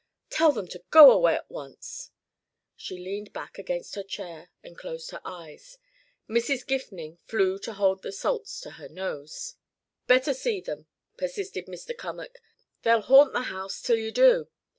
[0.31, 2.09] "Tell them to go away at once."
[2.75, 5.77] She leaned back against her chair and closed her eyes.
[6.27, 6.65] Mrs.
[6.65, 9.57] Gifning flew to hold the salts to her nose.
[10.07, 10.87] "Better see them,"
[11.17, 11.95] persisted Mr.
[11.95, 12.41] Cummack.
[12.81, 14.47] "They'll haunt the house till you do.